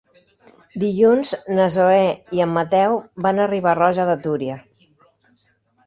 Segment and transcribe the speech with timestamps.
[0.83, 2.01] Dilluns na Zoè
[2.39, 4.61] i en Mateu van a Riba-roja de Túria.